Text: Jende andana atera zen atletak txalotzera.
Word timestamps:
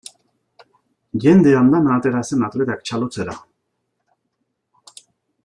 Jende 1.25 1.53
andana 1.59 1.93
atera 1.97 2.23
zen 2.31 2.47
atletak 2.47 2.81
txalotzera. 2.91 3.37